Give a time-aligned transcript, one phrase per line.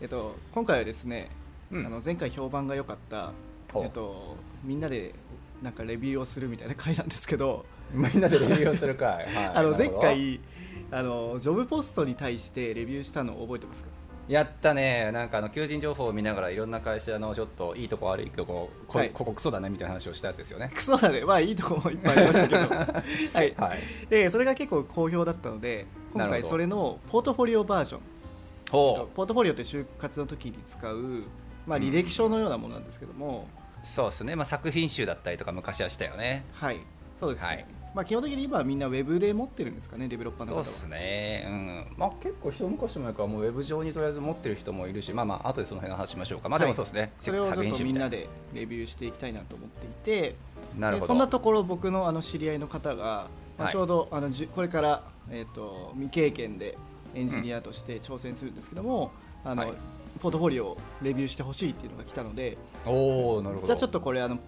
[0.00, 1.30] えっと今回はですね、
[1.70, 1.86] うん。
[1.86, 3.32] あの前回評判が良かった
[3.74, 5.14] えっとみんなで
[5.62, 10.40] なんかレビューをするみたいな回なんですけどみんなでレビューをするかい、はい、 あの前回
[10.90, 13.88] あのジョブポストに対してレビューしたのを覚えてますか？
[14.28, 15.12] やったね。
[15.12, 19.10] なんかあの求人情報を見ながらいろんな会社のちょっといいとこ悪いとここ,、はい。
[19.10, 20.72] ここクソだねみたいな話をしたやつですよね。
[20.74, 21.24] クソだね。
[21.24, 22.60] まあいいとこもいっぱいありましたけど。
[23.38, 23.54] はい。
[23.56, 23.78] はい。
[24.10, 28.00] でそれが結構好評だったので今回それのポートフォリオバージョン。
[28.00, 28.06] ほ
[28.70, 31.22] ポートフォリオって就活の時に使う、
[31.66, 33.48] まあ、履歴書のようなものなんですけども、
[33.82, 36.44] うそうですね、まあ、作品集だったりとか昔はしたよね。
[36.52, 36.80] はい。
[37.16, 37.66] そうですね、はい。
[37.94, 40.64] まあ、基本的に今はみんなウェブで持ってるんですかねデベロッパーの方は。
[40.64, 41.44] そうですね。
[41.48, 41.86] うん。
[41.96, 46.50] まあ結構一昔前からもうウェブ上にとりあえず持ってる人もいるしまあまあ後でその辺の話しましょうか。
[46.50, 50.34] まあでもそうですね、それをちょっとみんなででレビューしていきたいなと思っていて
[50.78, 51.06] なるほど。
[51.06, 53.72] でそんなところ僕のあの知り合いの方が、まあ、はい。
[53.72, 56.76] ちょうどあのじゅこれから、えー、と未経験で
[57.16, 59.10] エンジニアとして挑戦するんですけども、
[59.44, 59.74] あのはい。
[60.20, 63.66] ポートフォリオをレビューしてほしいっていうのが来たのでおおなるほど。
[63.66, 64.38] じゃあちょっとこれあの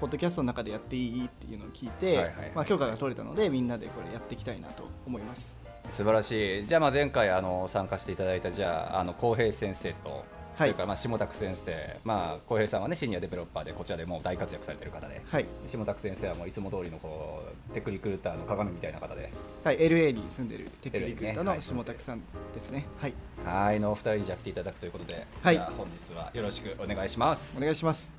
[0.00, 2.52] ポッドキャストの中でやっていいっていうのを聞いて、はいはいはい。
[2.54, 5.56] まあ、許可が取れたのでみんなでこれやっていきたいなと思います。
[5.90, 6.66] 素晴らしい。
[6.66, 19.30] じゃあまあ前回あの参加していただいたじゃああの浩平先生とそはいれからまあ下拓先生、まあ、浩平さんはねシニアデベロッパーでこちらでもう大活躍されてる方で、はい、下拓先生はもういつも通りのこうテクリクルーターの鏡みたいな方で、
[19.62, 22.20] はい、LA に住んでるテクニク LA ねターのはい下拓さん
[22.52, 22.86] ですね。
[23.00, 23.14] はい、
[23.44, 27.60] はいのお二人にじゃあ来ていただくということで、はいじゃあ本日はよろしくお願いしますお。
[27.60, 28.12] 願いします。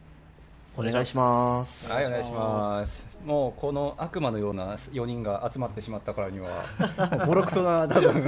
[0.78, 1.92] お願いします。
[1.92, 3.06] はい、お願いします。
[3.26, 6.48] もうこの悪魔のような4人が集まってしまったからには、
[7.28, 8.24] ボロクソな多分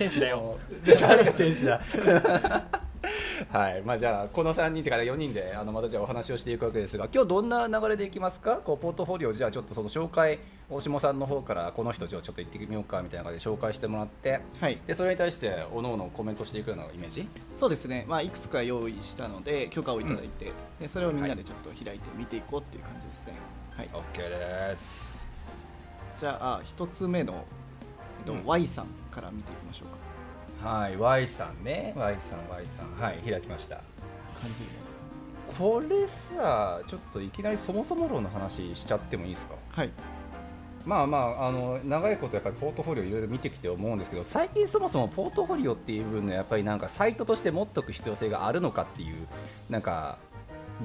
[0.00, 0.56] 天使だよ。
[0.98, 1.78] 誰が天使だ？
[3.52, 3.82] はい。
[3.82, 8.56] まあ、じゃあこの3人ってから4人であのまたじゃあお話をしていくわけですが今日どんな流れでいきますか？
[8.64, 10.38] こうポートフォリオじゃあちょっとその紹介
[10.70, 17.28] 大下さんの方からこの人じゃあちょっと行ってみようかみたいな感じで紹介してもらってはい、でそれに対しておのおのコメントしていくようなイメージ？
[17.58, 20.50] そうですね、まあ、いくつか用意したので許可をいただいて、
[20.80, 23.34] でそれをみんなでちょっと開いて見ていこうっていう感じですね。
[23.76, 24.16] はい、OK
[24.70, 25.14] です。
[26.18, 27.44] じゃあ一つ目の、
[28.20, 28.44] えっとうん。
[28.44, 29.86] Y さんから見ていきましょ
[30.60, 30.68] うか。
[30.70, 31.94] はい Y さんね。
[31.96, 33.02] Y さん Y さん。
[33.02, 33.80] はい開きました。
[35.58, 39.56] これさちょっといきなりそもそも論の話しちゃってもいいですか？
[39.72, 39.90] はい、
[40.86, 49.26] まあまああの長いことやっぱりポートフォリオいろいろ見てきて思うんですけど最近そもそもポートフォリオっていう部分のやっぱりなんかサイトとして持っとく必要性があるのかっていう
[49.68, 50.18] なんか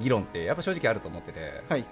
[0.00, 1.84] 議論ってやっぱ正直あると思ってて、はい、はい、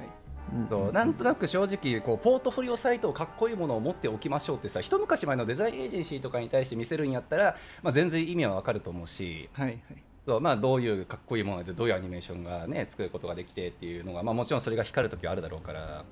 [0.69, 9.81] そうなんとなく正直こうポートフォリオサイトをかっこいいものを持っておきましょうってさ一昔前のデザインエージェンシーとかに対して見せるんやったら、まあ、全然意味はわかると思うしはい、はい、
[10.27, 16.05] そうまあ、どういうかっこいいものでどういうアニメーションが、ね、作ることができてっていうのが、まあ、もちろんそれが光る時はあるだろうから。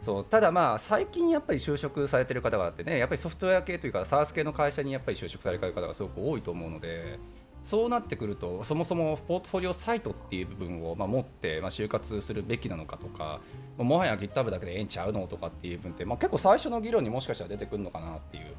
[0.00, 7.18] そうただまあ最近やっぱり就職されてる方々ってねやっぱりソフトウェア系というか SARS 系の会社にやっぱり就職されてる方がすごく多いと思うので
[7.64, 13.40] そうなってくるとそもそもポートフォリオサイトっていう部分をまあ持ってまあ就活するべきなのかとか
[13.78, 18.54] もはや GitHub だけでええんちゃうのとかっていう部分って、まあ、結構最初の議論にもしかしたら出てくるのかなっていう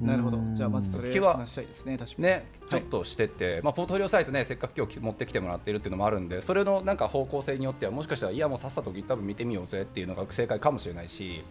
[0.00, 0.38] なるほど。
[0.52, 2.22] じゃあまずそれ気は話したいですね、確かに。
[2.24, 11.44] ね、ちはいょっとしてて、まあ、ポートフォリオサイトね、せっかく今日持ってきてもらっているっていうのもあるんで、それのなんか方向性によっては、もしかしたら、いや、もうさっさと GitHub 見てみようぜっていうのが正解かもしれないし、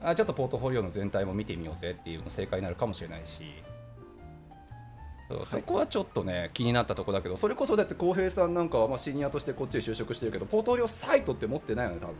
[0.00, 3.42] あちょっとポートフォリオの全体も見てみようぜっていうのが正解になるかもしれないし。
[5.44, 12.14] そこはちょっとね気になったところだけどそれこそだって浩平さんなんかはまあシニアとしてこっちで就職してるけどポートフォリオサイトって持ってないよね多分。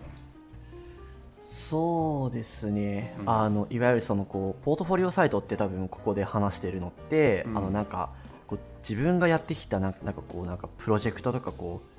[1.42, 3.30] そうですね、うん。
[3.30, 7.58] あのいわゆるそのこうポートフォリオサイトって多分ここで話してるのって、うん。
[7.58, 8.10] あのなんか
[8.46, 11.92] こう自分がやってきたなんかなんかこうなんかプロジェクトとかこう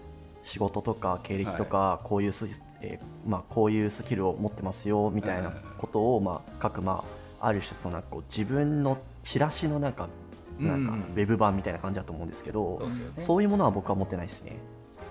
[0.43, 7.03] 仕事とか経歴とか、こういうス、えーまあ、こういうスキルを持ってますよみたいなことを、まあ、書く、ま
[7.39, 10.09] あ、ある種そのなんかこう自分のチラシのなんか
[10.59, 10.99] なんかうん。
[10.99, 13.23] ウェブ版みたいな感じだと思うんですけど、そうですよね。
[13.23, 14.57] そういうものは僕は持ってないですね。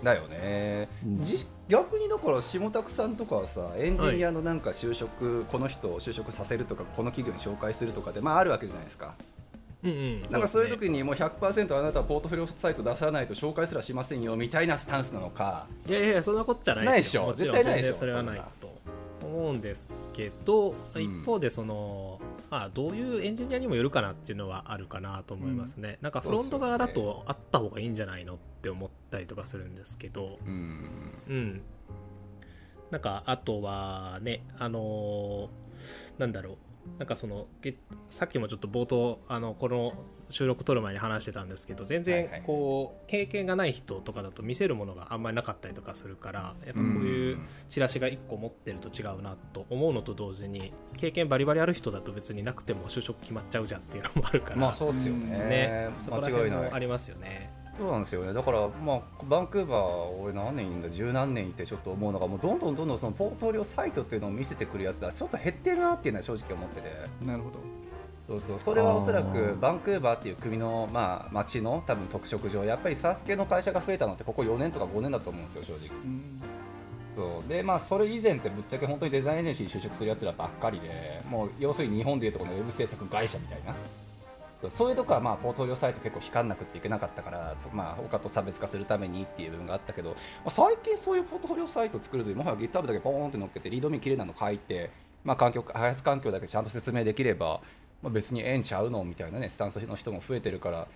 [0.03, 1.25] だよね、うん。
[1.25, 9.15] じ逆にだから下拓さんとかはさエンジニアのなんか就職、この人を就職させるとかこの企業に紹介するとかでまああるわけじゃないですか。
[9.85, 15.67] うんうん、なんかそういう時にもう100%あなたはポートフォリオサイト出さないと紹介すらしませんよみたいなスタンスなのか。
[15.87, 17.27] ねいやいやそんなことじゃないですよ。
[17.27, 17.53] ないでしょ？
[17.53, 17.99] 絶対ないでしょ？
[17.99, 18.77] それはないと
[19.25, 21.03] 思うんですけど、うん。
[21.03, 22.21] 一方でその
[22.52, 30.90] まあ、どういうエンジニアにもよるかなっていうのはあるかなと思いますね、うん、なんかフロント側だとあった方がいいんじゃないのって思ったりとかするんですけど、うん、
[31.28, 31.62] うん、
[32.90, 36.56] なんかあとはねあのー、なんだろう。
[36.99, 37.46] なんかその
[38.10, 39.94] さっきもちょっと冒頭あのこの
[40.32, 47.38] 収録撮る前に話してたんですけど全然こう経験がない人とかだと見せるものがあんまりなかったりとかするからやっぱこういう
[47.69, 54.56] チラシが1個持ってると違うなと思うのと同時に経験バリバリある人だと別になくても就職決まっちゃうじゃんっていうのもあるから。
[54.56, 55.38] まあそうですよね。
[55.38, 55.90] ね。
[55.99, 57.62] そこら辺もありますよね。
[57.79, 58.32] そうなんですよね。
[58.32, 66.88] だから、まあ、バンクーバー、俺、何年いんだ、十何年いてちょっと思うのが、もうどんどんどんどんそのポートフォリオサイトっていうのを見せてくるやつは、ちょっと減ってるなっていうのは正直思ってて。
[67.26, 67.61] なるほど
[68.32, 68.58] そうそう。
[68.58, 76.43] それはおそらくバンクーバーっていう国の、まあ、町の多分特色上やっぱりサース系の会社が増えたのってここ4年とか5年だと思うんですよ正直、うん、
[77.17, 77.49] そう。
[77.49, 83.75] でまあそれ以前ってぶっちゃけ本当にデザインエージェンシーに就職するやつらばっかりでもう要するに日本でいうとこのウェブ制作会社みたいな。
[84.70, 84.90] そう。
[84.90, 94.90] いうとこはまあポートフォリオサイト結構光んなくちゃいけなかったから、まあ、他と差別化するためにっていう部分があったけど、まあ、最近そういうポートフォリオサイト作るずにもはや GitHub だけポーンって乗っけてリードミー綺麗なの書いて、
[95.25, 97.61] まあ、環境開発環境だけちゃんと説明できれば、
[98.02, 100.88] まあ、別にええんちゃうのみたいなねスタンスの人も増えてるから。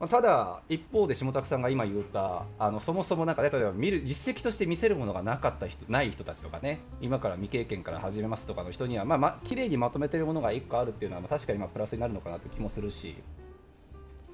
[0.00, 6.80] まただ一方で下拓さんが今言ったあのそもそもなんか、例えば見る実績として見せるものがなかった人ない人たちとかね。
[7.00, 13.16] 今から未経験から始めますとかの人にはまあまあ綺麗にまとめてるものが1個あるっていうのは、まあ、確かにまプラスになるのかなという気もするし。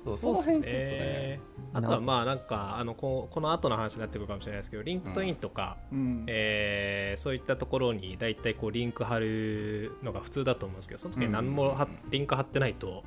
[0.05, 1.41] そうその辺ちょっとね。
[1.73, 13.05] あとはまあなんかあのここの後の話になってくるかもしれないですけど LinkedIn とか、うん、えー、そういったところに大体こうリンク貼るのが普通だと思うんですけどその時に何もは、うん、リンク貼ってないと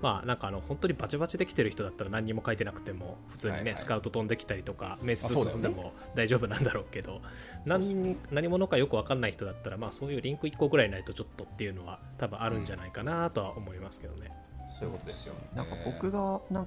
[0.00, 7.22] まあなんかあの本当にバチバチできてる人だったら何にも書いてなくても普通にね、はいはい、スカウト飛んできたりとか面接進んでも大丈夫なんだろうけど
[7.64, 14.45] 何何者かよく分かんない人だったらまあそういうリンク1個ぐらいないとちょっとっていうのは多分あるんじゃないかなとは思いますけどね。
[14.78, 16.66] そういうことですよ、ね、なんか僕がなん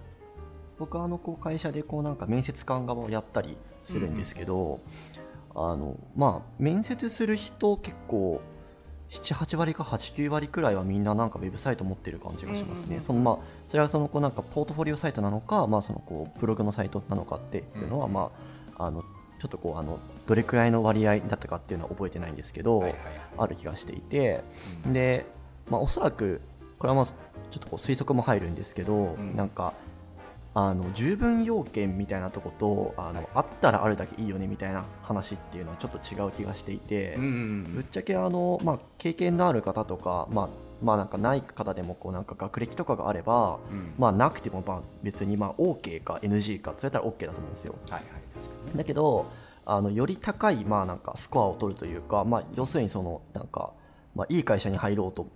[0.78, 4.80] 僕はあのこう会社でこうなんか面接官側をやったりするんですけど、
[5.56, 8.42] うん、あのまあ面接する人結構
[9.10, 13.00] 78割か89割くらいはみんななんかウェブサイト持ってる感じがしますね。
[13.02, 18.32] そのまあそれはそのこうなんかポートフォリオサイトなのか、まあそのこうブログのサイトなのかっていうのは、ま
[18.78, 19.04] ああの
[19.40, 22.94] ちょっとこうあのどれくらいの割合だったかっていうのは覚えてないんですけど、
[23.38, 24.44] ある気がしていて、
[24.86, 25.26] で、
[25.72, 26.42] まあおそらく
[26.78, 27.06] これはまあ
[27.52, 29.74] ちょっとこう推測も入るんですけど、なんか
[30.56, 40.50] あの十分要件みたいなとことあの、あったらあるだけいいよねみたいな話っていうのはちょっと違う気がしていて、ぶっちゃけあの、まあ、経験のある方とか、まあ
[40.82, 47.76] まあ、なんかない方でもこうなんか学歴とかがあれば、うん、まあ、なくてもまあ別にまあ OK か NG かそれたら OK だと思うんですよ。
[47.90, 48.00] はいは
[48.74, 49.30] い、だけど
[49.66, 53.72] あのより高いまあなんかスコアを取るというか、まあ、要するにそのなんか、
[54.16, 55.28] まあ、いい会社に入ろうと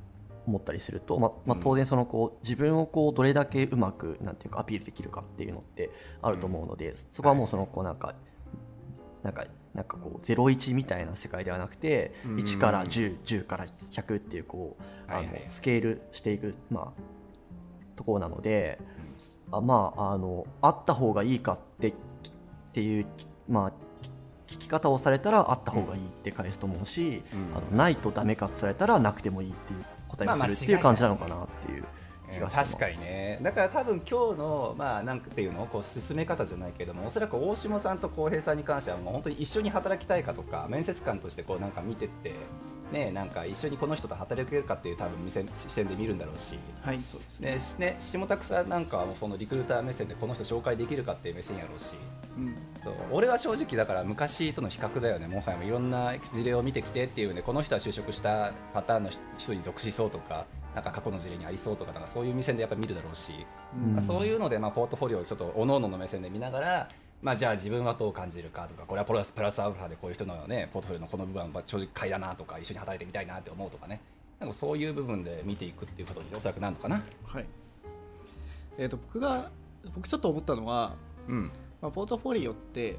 [0.46, 5.90] 思ったりすると、ままあ、当然そのこう自分をこうどれだけうまくなんていうかアピールできるかっていうのって
[6.22, 8.16] あると思うので、そこはもうそのこうなんか
[9.24, 17.02] なんかなんかこう01みたいな世界ではなくて1から1010 10から100っていうこうあのスケールしていくまあ
[17.96, 18.80] ところなので
[19.52, 21.94] あまああのあった方がいいかってっ
[22.74, 23.06] ていう
[23.48, 23.72] まあ
[24.48, 27.24] 聞き方をされたらあった方がいいって返すと思うし、
[27.56, 29.86] あのないとダメかってされたらなくてもいいっていう
[30.18, 31.84] 答えをするっていう感じなのかなっていう。
[32.52, 42.34] 確かにねだから多分今日のまあなんていうのこう進め方じゃないけどもおそらく大下さんと浩平さんに関してはもう本当に一緒に働きたいかとか面接官としてこうなんか見てって
[42.94, 47.88] ね、なんか一緒にこの人と働けるかっていう多分視点で見るんだろうし、はいそうですね。
[47.88, 51.96] ね下拓さんなんかはそのリクルーター目線でこの人紹介できるかっていう目線やろうし、
[52.38, 52.94] うん、そう。
[53.12, 55.64] 俺は正直だから昔との比較だよねもはや。
[55.64, 60.46] いろんな事例を見てきてっていうねこの人は就職したパターンの人に属しそうとか
[60.76, 63.34] なんか過去の事例にありそうとかなんかそういう目線でやっぱ見るだろうし、
[63.76, 66.90] うん、まあ、そういうのでまあポートフォリオをちょっとおのおのの目線で見ながら
[67.24, 74.02] まあ、じゃあ自分はどう感じるかとかこれはプラスプラスアルファでこういう人の、ね、ポートフォリオのこの部分はちょい買いだなとか一緒に働いてみたいなって思うとかね。
[74.42, 77.02] なんかそういう部分で見ていくっていうことにおそらくなるのかな。
[77.26, 77.46] はい。
[78.78, 79.50] えーと、僕が
[79.96, 80.96] 僕ちょっと思ったのは、
[81.30, 81.52] うん。
[81.82, 82.98] まあ、ポートフォリオって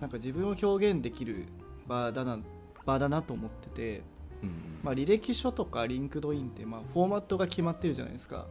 [0.00, 1.44] なんか自分を表現できる
[1.86, 2.38] 場だな
[2.86, 4.02] 場だなと思ってて、
[4.42, 4.50] うん
[4.82, 8.46] まあ、履歴書とか LinkedIn って、まあ、フォーマットが決まってるじゃないですか。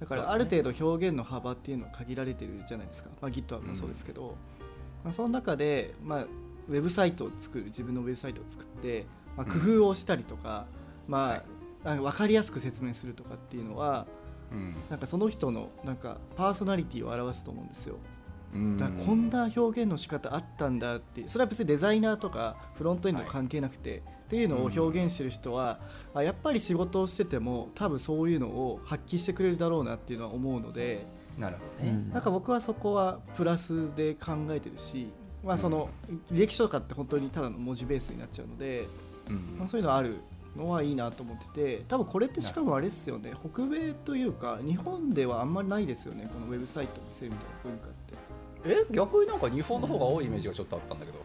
[0.00, 4.34] だからある程度表現の幅っていうのは限られてるじゃないですか、まあ、GitHub もそうですけど、
[5.04, 6.22] まあ、その中で、まあ、
[6.68, 9.06] ウェブサイトを作る自分のウェブサイトを作って、
[9.36, 10.66] まあ、工夫をしたりとか,、
[11.06, 11.42] ま
[11.84, 14.06] あ、なんか分かりやすく説明するとかっていうのは、
[14.50, 17.96] うん、なんかその人のなんかパーソナリティを表すと思うんですよ。
[18.78, 25.80] だこんな表現の仕方あったんだってそれは別にデザイナーとかフロントエンド関係なくて、はい、っていうのを表現してる人は、
[26.14, 31.04] うやっぱり仕事をしてても多分そういうのを発揮してくれるだろうなっていうのは思うので
[31.38, 35.08] なるほどね、なんか僕はそこはプラスで考えてるし、
[35.42, 35.90] まあ、その
[36.32, 38.86] 履歴書とかって本当にただの文字ベースになっちゃうので、
[39.28, 39.56] うん。
[39.58, 40.20] まあ、そういうのある
[40.56, 43.32] のはいいなと思ってて多分これってしかもあれですよね。
[43.52, 48.86] 北米というか日本ではあんまりないですよねこのウェブサイトを見せるみたいな文化って。
[48.90, 48.94] え？
[48.94, 51.18] 逆になんか日本の方が多いイメージがちょっとあったんだけど。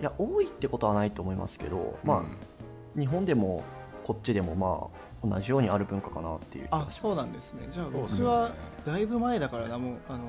[0.00, 3.64] いや多いってことはないと思いますけどまあ、うん、日本でも
[4.04, 7.66] こっちでもまあ同じようにある文化かなっていうあそうなんですね。
[7.70, 8.52] じゃあ僕は
[8.84, 10.20] だいぶ前だからなもうあの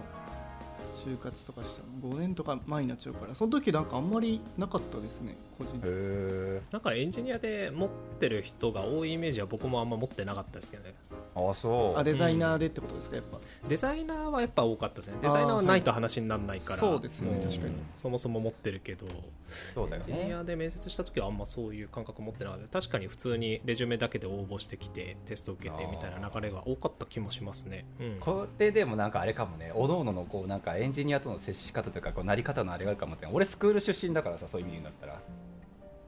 [0.96, 10.94] 就活とかしたの5年とか前になっちゃうからその時なんかあんまりなかったですね個人へなんかエンジニアで持ってる人が多いイメージは僕もあんま持ってなかったですけどね。
[11.36, 12.00] あそう。
[12.00, 13.16] あデザイナーでってことですか？
[13.16, 13.40] やっぱ。
[13.68, 15.18] デザイナーはやっぱ多かったですね。
[15.22, 17.74] デザイナーはないと話にならないから、はい、そうですね確かに。
[17.96, 19.08] そもそも持ってるけど。
[19.46, 22.82] そうだよ、ね、エンジニアで面接した時はあんまそういう感覚持ってなかった。
[22.82, 29.72] 確かに普通にレジュメだけで応募してきてテスト受けてみたいな流れが多かった気もしますね、うん、これでもなんかあれかもね。
[29.74, 33.28] おのおののこうなんかエンジニアとの接し方というかこうなり方のあれがあるかもって。
[33.32, 35.22] 俺スクール出身だからさそういう意味になったら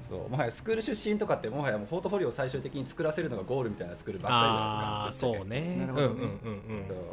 [0.10, 0.30] そう。
[0.30, 5.28] もはやスクール出身とかってもはやもうポートフォリオを最終的に作らせるのがゴールみたいなスクールばっかりじゃないですか。
[5.28, 5.76] そうね。
[5.80, 6.14] なるほど、ね、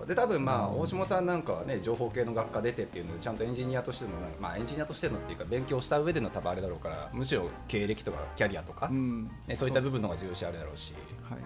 [0.00, 4.10] うん、で多分まあ大下さんなんかはね情報系の学科出てっていうのでちゃんとエンジニアとしての
[4.40, 10.94] まあエンジニアとしてのっていうか勉強した上での多分あれだろうからむしろ経歴とかキャリアとか、うん、ね、そういった部分の方が重要視あるだろうし、
[11.28, 11.38] はい、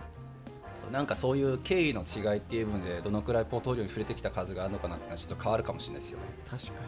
[0.81, 6.25] そうなんかそういう経緯の違いっていう部分でどのくらいポートフォリオに触れてきた数があるのかなっていうのはちょっと変わるかもしれないですよね。
[6.49, 6.79] 確かに。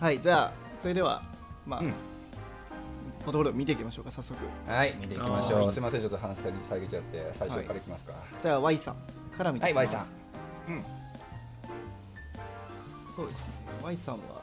[0.00, 1.22] はいじゃあそれでは
[1.66, 1.94] まあ、うん
[3.24, 4.38] ポートフォリオ見ていきましょうか早速。
[4.66, 5.72] はい見ていきましょう。
[5.72, 8.96] すみませんちょっと話し下げちゃって最初からいきますか、はい、じゃあ Y さん
[9.36, 9.94] から見ていきます。
[9.94, 10.10] はい Y さ
[10.70, 10.72] ん。
[10.72, 10.84] うん。
[13.14, 13.46] そうですね。
[13.84, 14.42] Y さんはなんか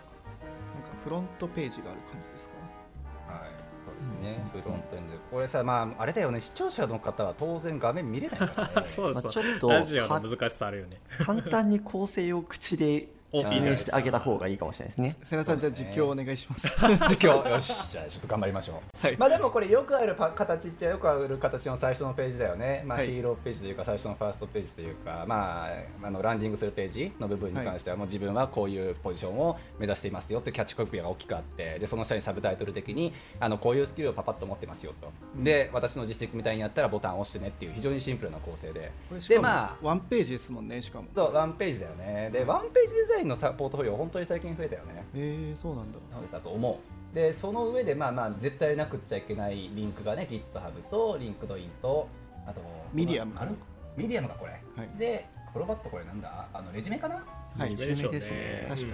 [1.03, 3.33] フロントページがある感じですか？
[3.33, 3.49] はい
[3.85, 5.13] そうですね、うん、フロントエンド。
[5.31, 6.39] これさまああれだよね。
[6.41, 8.87] 視聴者の方は当然画面見れないからね。
[8.89, 10.99] そうそう、まあ、ちょっとラジオの難しさあるよね。
[11.19, 15.15] 簡単に構成を口で説明してあげた方がいいかもしれないですね。
[15.23, 16.67] 瀬名さん、じゃあ実況お願いします。
[17.09, 19.05] 実況、 よし、じゃあちょっと頑張りましょう。
[19.05, 22.83] はい、まあでもこれよくある形っちゃよくある形の最初のページだよね。
[22.85, 35.11] まあ、ヒーローページというか最初のファーストページというか、まああのランディングするページの部分に関してはもう自分はこういうポジションを目指していますよってキャッチコピーが大きくあって、でその下にサブタイトル的にあのこういうスキルをパパッと持ってますよと。
[35.43, 38.91] で、私の実績みたいにやったらボタンを押してねっていう非常にシンプルな構成で。
[39.27, 41.07] でまあワンページですもんねしかも。
[41.15, 42.29] そうワンページだよね。
[42.31, 45.05] でワンページデザインのさポートフォリオ本当に最近増えたよね。
[45.15, 45.99] へえそうなんだ。
[45.99, 47.15] 増えたと思う。
[47.15, 52.07] でその上でまあまあ絶対なくっちゃいけないリンクがね GitHub と LinkedIn と
[52.45, 52.61] あと
[52.93, 53.51] ミディアムかな？
[53.95, 56.47] ミディアムがこれ、はい、でプロバットこれなんだ？
[56.53, 57.15] あのレジュメかな？
[57.15, 57.21] は
[57.65, 58.65] いレジュメですね。
[58.69, 58.93] 確かに、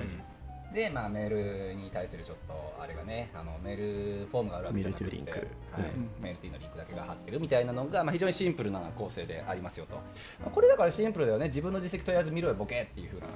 [0.69, 10.01] うん、で、まあ、メールに対するちょっとあれがねあのメールフォームがあるわけじゃなくてメールというリンク、はい、うん、メールティーのリンクだけが貼ってるみたいなのが、まあ、非常にシンプルな構成でありますよと、ま
[10.47, 11.47] あ、これだからシンプルだよね。
[11.47, 13.25] 自分の実績とりあえず見ろよボケっていうふうな。
[13.25, 13.35] はい、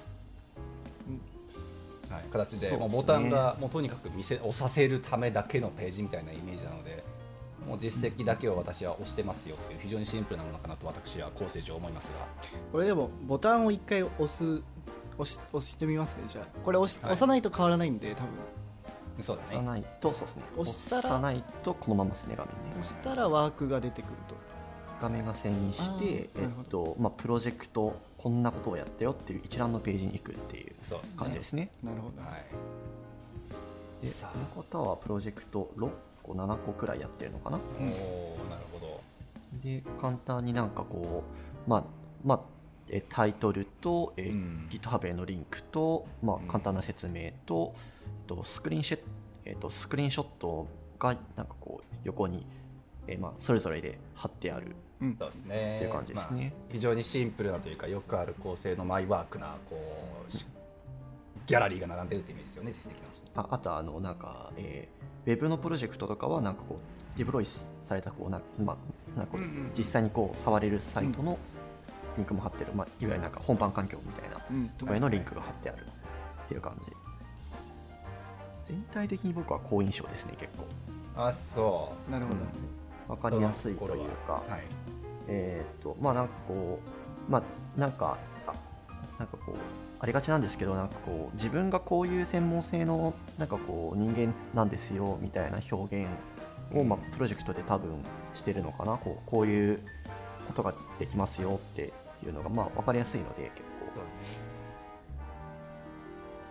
[2.32, 7.04] 形で、ね、もうボタンがもうとにかく見せ押させるためだけのページみたいなイメージなので
[7.68, 12.14] もう実績だけを私は押してますよっていう非常にシンプルなものかなと私は構成上思いますが。
[12.72, 14.62] これでもボタンを1回押す
[15.18, 16.46] 押し押してみますねじゃあ。
[16.64, 18.30] これ押し、はい、押さないと変わらないんで多分。
[19.24, 19.48] そうだね。
[19.50, 20.44] 押さないとそうですね。
[20.58, 24.36] 押したら押さないとこのままですね画面に押したらワークが出てくると
[25.02, 30.74] 画面が遷移して、えっとまあ、プロジェクトこんなことをやったよっていう一覧のページに行くっていう
[31.16, 31.70] 感じですね。
[31.84, 35.90] なるほど、はい、でこの方はプロジェクト6
[36.24, 37.60] 個7個くらいやってるのかな。
[37.80, 39.02] おなるほど。
[39.64, 41.24] で簡単になんかこ
[41.68, 41.84] うまあ
[42.24, 42.42] まあ
[42.90, 47.74] えタイトルと、えうん、GitHub へのリンクと、まあ、簡単な説明と、
[48.30, 49.00] えっと、スクリーンシェ
[49.48, 50.68] えっと、スクリーンショット
[51.00, 52.46] がなんかこう横に、
[53.08, 55.76] えー、まあそれぞれで貼ってあるそうですね。
[55.76, 59.80] っていう感じですね、まあ、非常にシンプルなというかよくある構成のマイワークなこ
[60.28, 60.32] う
[61.46, 66.80] ギャラリーが並んでるってイメージですよね実績のああとあのなんか、えー、ウェブのプロジェクトとかはなんかこ
[67.16, 68.78] うデプロイされたこうな、ま
[69.16, 69.38] あ、なんか
[69.76, 71.38] 実際にこう触れるサイトの
[72.18, 74.38] リンクも貼ってる、まあ、いわゆるなんか本番環境みたいな
[74.78, 75.86] ところへのリンクが貼ってある
[76.46, 76.92] っていう感じ。
[78.66, 80.66] 全体的に僕は好印象ですね結構。
[81.16, 82.12] あそう。
[82.12, 82.34] なるほ
[83.08, 84.64] ど、分かりやすいというか、はい、
[85.28, 86.80] えっ、とまあなんかこ
[87.28, 88.18] うまあなんか
[89.20, 89.56] なんかこう
[90.00, 96.10] ありがちなんですけどなんかこう自分がこういう専門性のなんかこう人間なんですよみたいな表現
[96.74, 97.92] を、まあ、プロジェクトで多分
[98.34, 98.98] してるのかな。
[98.98, 99.80] こうこういう
[100.48, 101.94] ことができますよって
[102.24, 103.68] いうのがまあ分かりやすいので結構。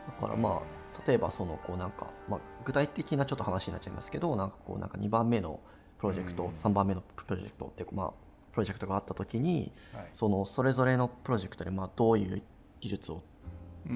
[0.07, 5.61] だからまあ例えばそのこうなんか、まあ、具体的なちょっと話になっちゃいますけどなんかこうなんか2番目の
[5.99, 8.26] プロジェクト、うん、3番目のプロジェクトってまあ
[8.57, 12.43] プロジェクトがあった時に、はい、そのそれぞれのプロジェクトでまあどういう
[12.81, 13.23] 技術を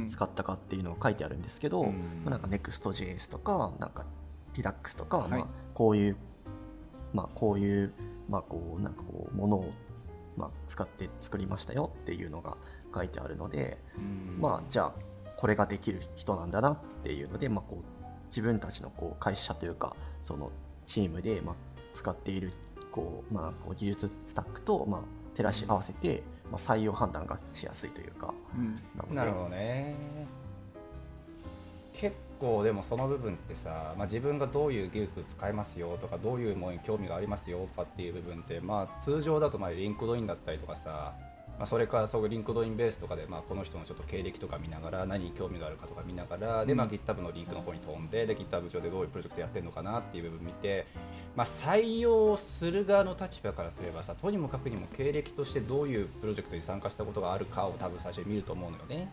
[0.06, 1.94] 使ったかっていうのが書いてあるんですけど、うん、
[2.26, 4.04] まあ、なんか Next.js とかなんか
[4.52, 6.16] Redux とか、はい、まあ、こういう
[7.14, 7.94] まあこういう
[8.28, 9.72] まあこうなんかこうものを
[10.36, 12.58] まあ使って作りましたよっていうのが
[12.94, 15.00] 書いてあるので、うん、まあじゃあ
[15.38, 20.52] これができる人なんだなっていうので、まあ、こう自分たちのこう会社というかその
[20.84, 21.56] チームでまあ
[21.94, 22.52] 使っている
[22.90, 25.00] こう、まあ、こう技術スタックとまあ
[25.36, 29.94] 照らし合わせて、まあ、採用判断がしやすいというか、うん、なるほどね。
[31.94, 41.12] 結構でもその部分ってさ、まあ、自分がどういう技術使えますよとかどういうものに興味がありますよとかっていう部分って、まあ、通常だとまあ LinkedIn だったりとかさ
[41.60, 50.86] まあ、それからそう LinkedIn ベースとかで、まあ、この人のちょっと経歴とか見ながら何に興味があるかとか見ながらで、まあ、GitHub のリンクの方に飛んでで GitHub 上でどういうプロジェクトやってるのかなっていう部分見て、
[51.36, 59.12] まあ、採用する側の立場からすればさとにもかくにも経歴としてどういうプロジェクトに参加したことがあるかを多分最初に見ると思うのよね。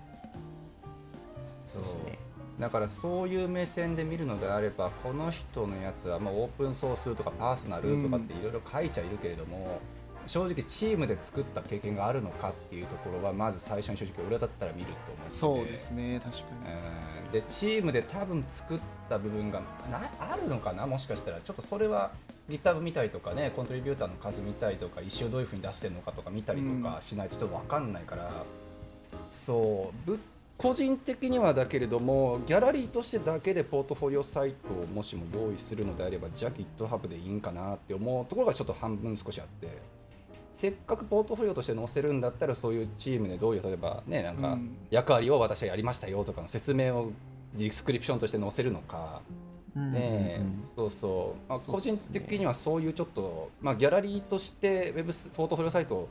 [1.73, 1.83] そう
[2.61, 9.79] だからそういう目線で見るのであればこの人のやつはまあオープンソースとかパーソナルとかっていろいろ書いちゃいるけれども、
[10.27, 16.57] 正直チームで作った経験があるのかっていうところはまず最初に正直俺だったら見ると思うそうですね確かに、
[17.25, 18.79] うん、でチームで多分作っ
[19.09, 20.85] た部分がなあるのかな？
[20.85, 22.11] もしかしたらちょっとそれは
[22.49, 28.31] GitHub 見たりとかねコントリビューターの数見たりとか一周どういうふうに出してるのかとか見たりとかしないとちょっと分かんないから、うん、
[29.31, 30.09] そう。
[30.09, 30.19] ぶ
[30.57, 39.96] 個人的にはだけれどもギャラリーとしてだけでポートフォリオサイトをもしも用意するのであればじゃあ GitHub でいいんかなって思うところがちょっと半分少しあって。
[40.57, 44.57] せっかくポートフォリオとして載せるんだったらそういうチームでどういう例えばねなんか
[44.89, 47.11] 役割を私はやりましたよとかの説明を
[47.53, 49.21] description として載せるのか、
[49.75, 50.41] ね、
[50.75, 56.09] そうそう、まあ、個人的にはそういうちょっと、まあ、ギャラリーとしてウェブポートフォリオサイト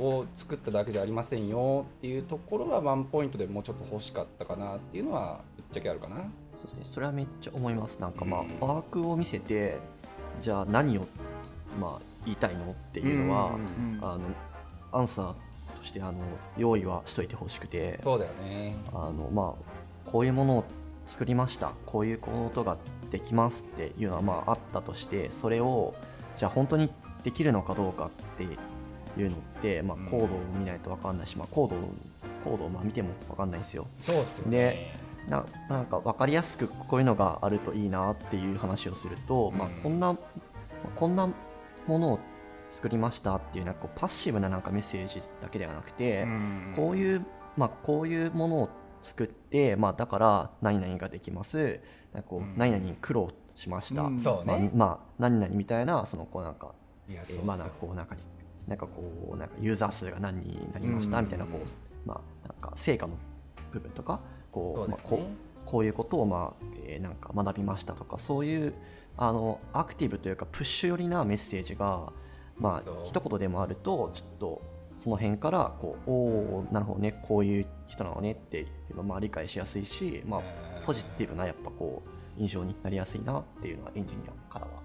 [0.00, 6.16] を作っただけじゃありませんよっていうところはワンポイントでもうちょっと欲しかったかなっていうのはぶっちゃけあるかな。
[6.16, 7.98] そうですね、それはめっちゃ思います。
[8.00, 9.78] なんかまあ、ワークを見せて
[10.40, 11.06] じゃあ何を
[11.80, 13.58] まあ言いたいのっていうのは、
[14.00, 14.20] あの
[14.92, 15.34] アンサーと
[15.82, 16.18] してあの
[16.56, 18.00] 用意はしといてほしくて。
[18.02, 18.76] そうだよね。
[18.92, 19.54] あの、ま
[20.06, 20.64] あ、こういうものを
[21.06, 21.72] 作りました。
[21.86, 22.76] こういうことが
[23.10, 25.94] できますっていうのはまああったとしてそれを
[26.36, 26.90] じゃあ本当に
[27.22, 28.46] できるのかどうかってい
[29.24, 31.76] うのって、まあ、コードを見ないと分かんないし、まあ、コード
[32.42, 33.86] コードをまあ見ても分かんないんですよ。
[34.00, 34.96] そうですよね。
[35.28, 40.16] ななんか分かりやすくこういうのがあるといいなっていう話をすると、うん、まあ、こんな
[40.96, 41.28] こんな
[41.86, 42.20] ものを
[42.70, 46.26] 作りましたっていうなんかこうパッシブななんかメッセージだけではなくて、
[46.74, 48.68] こういう、まあ、こういうものを
[49.00, 51.80] 作って、まあ、だから何々ができます。
[52.12, 54.04] なんかこう、何々に苦労しました、
[54.44, 56.74] まあ、まあ、何々みたいなそのこうなんか
[57.08, 58.16] えー、まあなんかこうなんか
[58.66, 63.14] なんかこうなんかユーザー数が何になりましたみたいなこう、まあなんか成果の
[63.72, 64.20] 部分とか
[64.50, 65.20] こう、まあ、こう
[65.66, 68.74] こういうことをまあ、えー、なんか学びましたとかそういう
[69.16, 72.12] あのアクティブというかプッシュ寄りなメッセージが
[72.58, 74.62] まあ一言でもあるとちょっと
[74.96, 76.14] その辺からこうお
[76.60, 80.42] おなるほどねこういう人なのねっていうのまあ理解しやすいし、まあ、
[80.84, 84.83] ポジティブなやっぱこう印象になりやすいなっていうのはエンジニアからは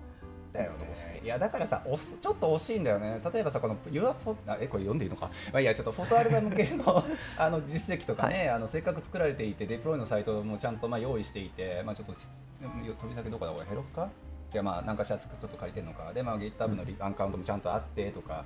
[0.52, 1.22] だよね。
[1.24, 3.22] いやだからさおちょっと惜しいんだよね。
[3.34, 5.30] 例えばさこの Your フォえこれ読んでいいのか？
[5.52, 7.04] まあいやちょっとフォトアルバム系の
[7.38, 13.52] あの実績とかね、はい、あのせっかく作られていてデプロイのサイトもちゃんとまあ用意していて、まあちょっと飛び先どこだ？
[13.52, 14.10] これヘロッカ？
[14.50, 16.12] じゃあまあ何かしらちょっと借りてるのか？
[16.12, 18.46] で、まあ、GitHub のアカウントもちゃんとあってとか、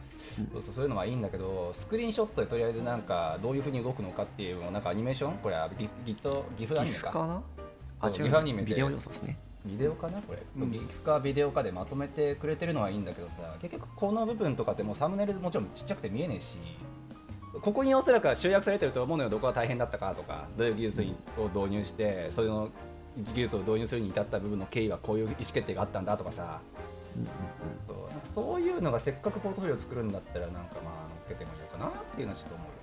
[0.53, 5.37] うん、そうそういうのはいいんだけどスクリーンショットでとりあえずなんかどういうふうに動くのかっていうのなんかアニメーション？
[5.37, 5.69] これは
[6.05, 7.11] Git ギフアニメか。
[7.11, 7.41] かな？
[8.01, 8.37] あ違う。
[8.37, 16.58] アニメビデオ要素ですねビデオかなこれ、うん、ギフかビデオかでまとめてくれてるのはいいんだけどさ結局この部分とかってもうサムネイルもちろんちっちゃくて見えねえし
[17.62, 21.02] ここにおそらく集約されてると思うのよどこが大変だったかとかどういう技術
[21.38, 22.69] を導入してそれの
[23.17, 26.60] 技術を導入するに至った部分の経緯はこういう意思決定があったんだとかさ、
[27.15, 27.28] うん
[27.88, 32.82] そうそういうのがせっかくポートフォリオを作るんだったらなんかまあつけてもいいかなっていうのはちょっと思う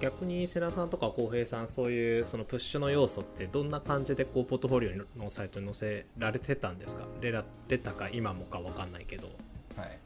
[0.00, 7.04] 逆に世良さんとか浩平さんそういうそのプッシュの要素ってどんな感じでこうポートフォリオのサイトに載せられてたんですか？
[7.20, 9.28] れられたか今もか分かんないけど。
[9.76, 9.98] はい、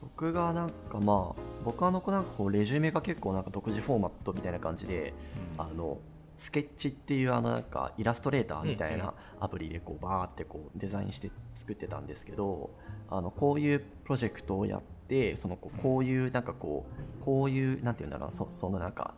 [0.00, 5.14] 僕がなんかまあ僕はあのなんかこうレジュメが結構なんか独自フォーマットみたいな感じで、
[5.58, 5.98] うん、あの
[6.36, 12.70] スケッチっていうあのなんかイラストレーターみたいなアプリでこうバーってこうデザインして作ってたんですけど
[13.08, 16.84] あのこういうプロジェクトをやってそのこういうなんかこ
[17.20, 19.14] うこういうなんていうんだろうそそのなんか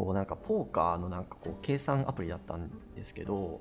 [0.00, 3.60] こうなんかポーカーのなんかこう計算アプリだったんですけど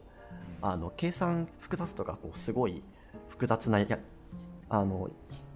[0.62, 2.82] あの計算複雑とかこうすごい
[3.28, 3.99] 複雑なや
[4.69, 5.10] あの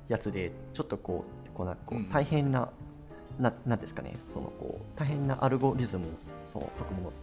[0.09, 2.69] やつでちょっとこうこうなこう大変な、
[3.37, 6.07] うん、ななんですかねそのこう大変なアルゴリズムを
[6.45, 7.13] その解くもの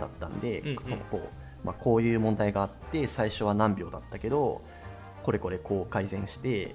[0.00, 1.28] だったんで、そのこう
[1.66, 4.62] まあ、こういう問題があって最初は何秒だったけど
[5.24, 6.74] これこれこう改善して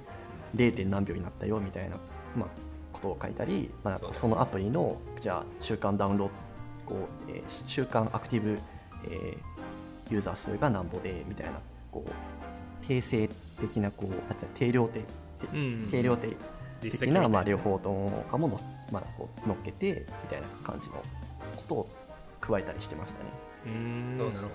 [0.55, 0.85] 0.
[0.85, 1.95] 何秒になったよみたいな、
[2.35, 2.49] まあ、
[3.03, 6.33] ことを書いたり、まあ、そのアプリのじゃあ週間ダウンロード
[6.95, 8.59] こう、えー、週間アクティブ、
[9.05, 11.53] えー、ユーザー数がなんぼでみたいな
[11.91, 15.03] こう定性的なこうあ定量的、
[15.53, 16.35] うん、定量的
[16.81, 18.59] 的な、まあ、両方とかもの、
[18.91, 20.95] まあ、こう乗っけてみたいな感じの
[21.55, 21.89] ことを
[22.41, 23.29] 加えたりしてましたね。
[23.65, 24.47] うんなるほど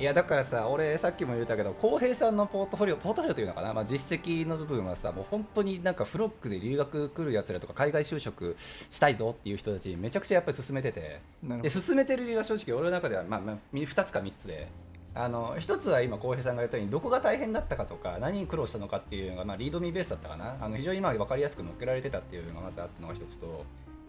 [0.00, 8.56] いやだからさ俺さっきも言ったけど浩平さんのポートフォリオポートフォリオというのかな、まあ、実績の部分はさもう本当になんかフロックで留学来るやつらとか海外就職
[8.90, 11.20] したいぞっていう人たちにめちゃくちゃやっぱり進めてて。
[11.62, 14.68] で進めてる理由は正直俺の中では、まあまあ、2つか3つで。
[15.16, 20.56] あの1つは今浩平さんが言ったようにどこが大変だったかとか何に苦労したのかっていうのが、まあ、リードミーベースだったかな？
[20.60, 23.64] あの非常に今分かりやすく載っけられてたっていうのがまずあったのが1つと。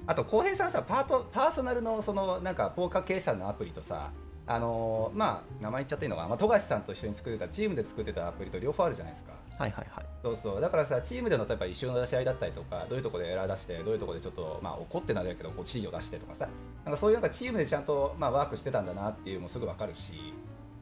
[0.07, 4.11] あと浩平さんさパートパーソナルのそのなんかポーカー計算のアプリとさ
[4.47, 9.33] あのー、まあ名前言っちゃっていいのかな、まあ、富樫さんと一緒に作ってたチームで作ってたアプリと両方あるじゃないですか。
[9.57, 10.05] はいはいはい。
[10.21, 10.61] そうそう。
[10.61, 16.47] だからさチームでの例えば一周の出し合いだったりとかどういうところでエラー出してどういうところでちょっとまあ怒ってなるけどこう指示を出してとかさ。
[16.83, 20.33] なんかそういうなんかチームでちゃんとまあワークしてたんだなっていうのもすぐ分かるし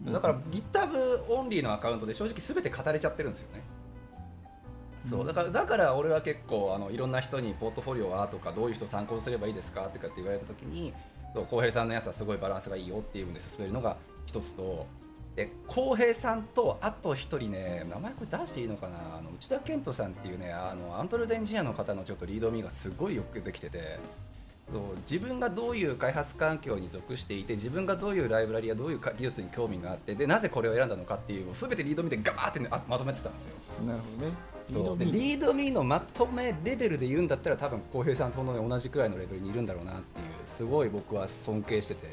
[0.06, 3.64] だから GitHub オンリーのアカウントで正直すべて語れちゃってるんですよね。
[5.10, 5.26] そう。
[5.26, 10.94] だからだから俺は結構あのいろんな人にポートフォリオはとかどういう人参考にすればいいですかとかって言われた時に
[11.34, 14.86] そう浩平さんのやつはすごいバランスがいいよっていうので進めるのが一つと
[15.36, 18.98] で浩平さんとあと一人ね名前これ出していいのかな？
[19.18, 23.98] あの内田健人さんっていうねあのアンドロイドエンジニアの方のちょっとリードミーがすごいよくできてて
[24.72, 33.50] そう自分がどういう開発環境に属していて自分がどういうライブラリやどういう技術に興味があってでなぜこれを選んだのかっていうすべてリードミーでガバーって、ね、まとめてたんですよ。
[33.88, 34.34] なるほどね
[34.70, 42.08] リードミーリードミーのまとめレベルで言うんだったら多分浩平さんと同じくらいのレベルにいるんだろうなっていうすごい僕は尊敬してて。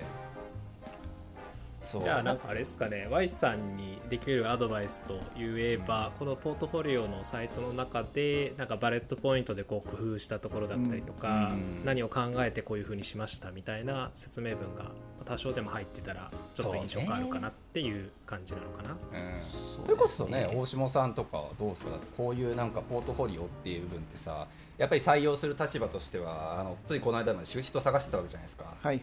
[2.02, 3.08] じゃあなんかあれですかね。
[3.10, 14.92] Y さんにできるアドバイスと言えば、うん、このポートフォリオのサイトの中でなんかバレットポイントでこう工夫したところだったりとか、うん、何を考えてこういうふうにしましたみたいな説明文が
[15.24, 18.96] 多少でも入ってたらちょっと印象があるかなっていう感じなのかな。
[19.12, 21.90] そ、ねうん、れこそね大下さんとかどうですか？
[22.16, 24.46] こういうなんかポートフォリオっていう部分ってさ
[24.78, 28.64] やっぱり採用する立場としてはあのついこの間まで仕事探してたわけじゃないですか。
[28.64, 29.02] はいは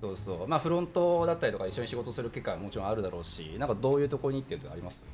[0.00, 0.48] そうそう。
[0.48, 5.04] まあフロントだったりとか一緒に仕事する機会はもちろんあるだろうしなんかどういうところにっていうのあります？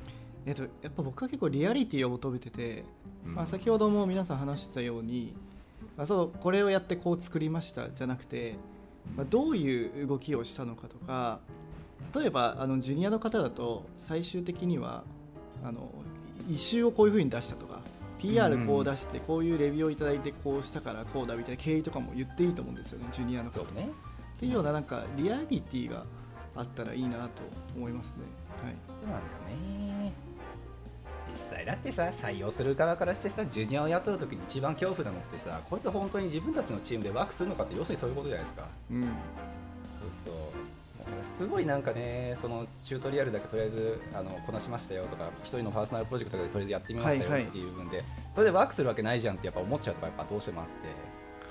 [0.47, 2.83] えっと、やっぱ僕は結構リアリティを求めてて、
[3.27, 5.35] うん、まあ、先ほども皆さん話したように、
[5.99, 8.57] まあ、そうこれをやってこう作りましたじゃなくて、
[9.17, 11.41] まあ、どういう動きをしたのかとか
[12.15, 15.05] 例えばあのジュニアの方だと最終的には
[15.65, 15.91] あの
[16.49, 17.81] 一周をこういうふうに出したとか
[18.19, 23.89] PR こう出してこういうレビューをいただいてこうしたからこうだみたいな経緯とかも言っていいと思うんですよねジュニアの方ね。
[24.37, 26.05] っていうようななんかリアリティが
[26.57, 27.43] あったらいいなと
[27.77, 28.25] 思いますね。
[28.63, 29.90] はい、そうなんだよね
[31.31, 38.69] 実際だってさ採用する側からしてさジュニアを雇う時に一番恐怖なのってさこいつ本当に自分たちのチームでワークするのかって要するにそういうことじゃないですか。
[38.91, 39.11] うん、そう。
[40.25, 40.35] そう
[41.39, 50.67] すごいなんかねそのチュートリアルだけとりあえずあのこなしましたよとか一人のパーソナルプロジェクトでとりあえずやってみましたよっていう部分で、はいはい、それでワークするわけないじゃんってやっぱ思っちゃうとかやっぱどうしてもあっ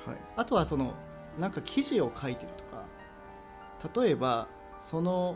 [0.05, 0.93] て、はい、あとはその
[1.37, 2.49] なんか記事を書いてる
[3.83, 4.47] と例えば
[4.81, 5.35] その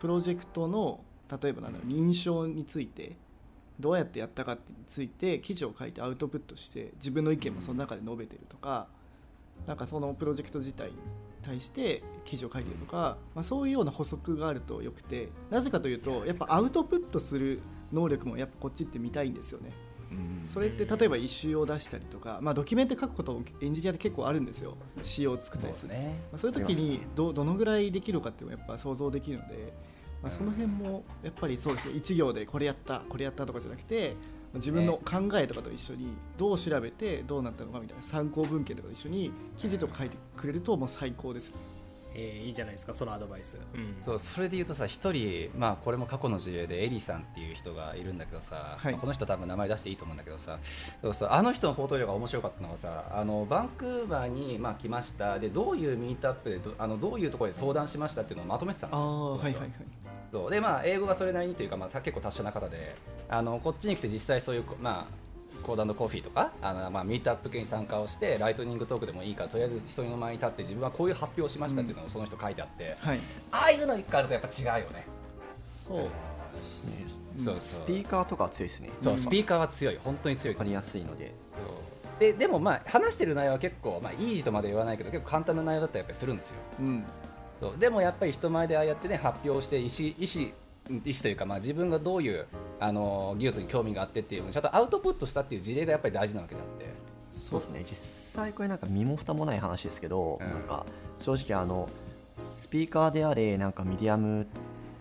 [0.00, 1.00] プロジェクトの
[1.42, 3.16] 例えば認証について
[3.80, 8.86] どうやってやったかについて記事を書いてアウトプットして自分の意見もその中で述べてるとか
[9.66, 10.94] なんかそのプロジェクト自体に
[11.42, 17.60] 対して記事を書いてるとか、まあ、そういうような補足があるとよくてなぜかというとやっぱアウトプットする
[17.92, 19.70] 能力もやっぱこっちって見たいんですよね。
[20.44, 24.76] それって例えば一周を出したりとか、まあ、ドキュメント書くことエンジニアって結構あるんですよ。
[25.02, 25.92] 仕様を作ったりする。
[25.92, 26.20] そう,、ね。
[26.30, 29.72] まあ、そういう時にどどのぐらいできるかっていうのはやっぱ想像できるので、
[30.24, 31.94] まあ、その辺もやっぱりそうですね。
[31.96, 34.16] 1行でこれやったこれやったとかじゃなくて
[34.54, 41.56] 自分の考えとかと一緒にどう調べてどうなったのかみたいな参考文献とかと一緒に記事とか書いてくれるともう最高ですね。
[42.14, 50.58] えー、いいじゃないですかそのアドバイス、うん、そうそれで言うとさ一人まあこれも過去の事例でエリさんっていう人がいるんだけどさ、はい、まあ、この人多分名前出していいと思うんだけどさ
[51.02, 55.38] そうそうあの人のポートフォリオが面白かったのはさあのバンクーバーにまあ来ました。
[55.38, 59.36] でどういうミートアップでどあのどういうところで登壇しましたっていうのをまとめてたんですよ。
[59.36, 59.70] はいはいはい。
[60.32, 60.50] そう。
[60.50, 62.96] でまあ英語がそれなりにというか、まあ、結構達者な方で
[63.28, 65.23] あのこっちに来て実際そういうまあ
[65.64, 75.06] コードコーヒーとかあの、まあ、ミートアップ系に参加をしてライトニングトークでもいいからとりあえず人の前に立って自分はこういう発表をしましたっていうのをその人書いてあって、うんはい、ああいうの一回あるとやっぱ違うよね。
[75.86, 76.08] そう、
[77.42, 77.60] そうそう。
[77.60, 78.90] スピーカーとかは強いですね。
[79.02, 79.98] そうスピーカーは強い。
[80.02, 80.54] 本当に強い。
[80.54, 81.34] 分かりやすいので。
[82.18, 87.04] ででもまあ話してる内容は結構、まあ、イージーとまで言わないけど結構簡単な内容だったらやっぱりするんですよ、うん、
[87.60, 87.78] そう。
[87.78, 90.54] でもやっぱり人前でああやってね発表して意思意思
[90.90, 92.46] 意思というか、まあ、自分がどういう
[92.78, 96.92] あの技術に興味があってっていうちゃんとアウトプットしたっていう事例がやっぱり大事なわけであって。
[97.38, 97.84] そうですね。
[97.88, 100.86] 実際これなんか身も蓋もない話ですけど、うん、なんか
[101.18, 101.88] 正直あの
[102.56, 104.46] スピーカーであれなんかミディアム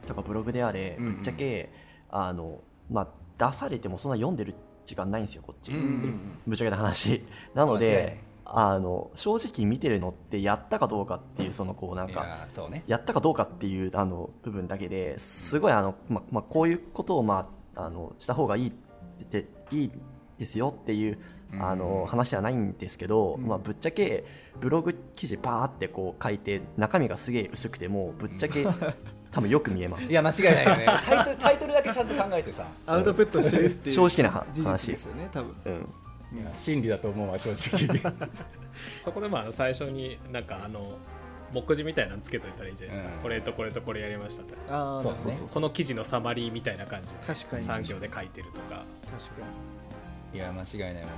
[0.07, 1.69] とかブログであれ、ぶっちゃけ
[2.09, 2.59] あの、
[2.91, 3.07] まあ、
[3.49, 4.53] 出されてもそんな読んでる
[4.85, 7.23] 時間ないんですよこっち、うんうんうん、ぶっちゃけた話。
[7.53, 18.71] なのであの正直見てるのってやったかどうかっていうそのこうなんかや,、ね、やったかどうかっていうあの部分だけですごいあの、ままあ、こういうことを、まあ、あのした方がいいっ
[19.25, 19.91] ていい
[20.37, 21.19] ですよっていう
[21.59, 24.25] あの話ではないんですけど、まあ、ぶっちゃけ
[24.59, 28.65] ブログ記事バーってこう書いて中身がすげえ薄くてもぶっちゃけ
[29.31, 30.11] 多分よく見えます。
[30.11, 30.85] いや間違いないよね。
[31.05, 32.67] タイトルタイトルだけちゃんと考えてさ。
[32.85, 35.89] アウトプットしてるっていう正直な話ですよね多分、うん
[36.53, 37.99] 真理だと思うわ正直。
[39.01, 40.97] そこでまあ最初になんかあの
[41.53, 44.55] 目次みたいなのつけといたらいいじゃないですか、うん、これとこれとこれやりましたって。
[44.69, 45.15] あそう
[45.53, 47.13] この記事のサマリーみたいな感じ。
[47.13, 47.63] で確かに。
[47.63, 48.83] 産業で書いてるとか。
[49.11, 49.47] 確か
[50.33, 50.37] に。
[50.37, 51.03] いや間違いない間違いない。
[51.03, 51.13] いや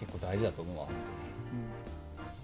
[0.00, 0.86] 結構大事だと思うわ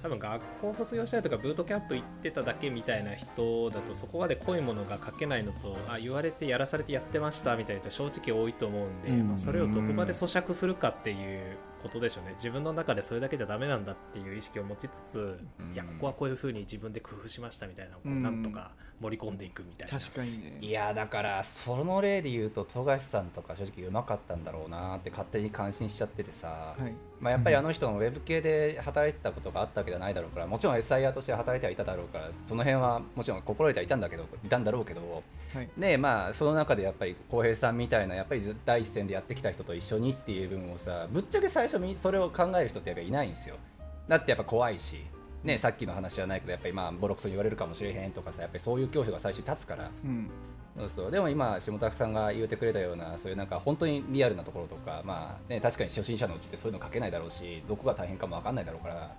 [0.02, 12.32] 多分学校卒業したりとかブートキャンプ行ってただけみたいな人だとそこまで濃いものが書けないのとあ言われてやらされてやってましたみたいな人正直多いと思うんで、うん、まあ、それをどこまで咀嚼するかっていうことでしょうね。
[12.34, 20.58] 自分の中でそれだけじゃダメなんだっていう意識を持ちつつ、うん、いやここはこういうふうに自分で工夫しましたみたいなのをなんとか盛り込んでいくみたいな、確かにね。
[20.60, 35.22] いやだからその例で言うと富樫さんとか正直うまかったんだろうなって勝手に感心しちゃっててさ、はい、まあ、やっぱりあの人もウェブ系で働いてたことがあったわけじゃないだろうからもちろん SIR として働いてはいただろうからその辺はもちろん心得てはいたんだけどいたんだろうけど、
[35.54, 43.56] はい、ねまあその中でやっぱり浩平さんみたいなやっぱり第一線でやってきた人と一緒にっていう部分をさぶっちゃけ最初にそれを考える人ってやっぱいないんですよ。
[44.08, 44.96] だってやっぱ怖いし
[45.44, 50.30] ね、さっきの話じゃないけどやっぱりまあボロクソに言われるかもしれへんとかさやっぱりそういう恐怖が最初に立つから、うん、
[50.76, 51.10] そうそう。
[51.10, 59.14] でも今下拓さんが言ってくれたようなそういうなんか本当にリアルなところとか、まあね、確かに初心者のうちってそういうの書けないだろうしどこが大変かも分かんないだろうから。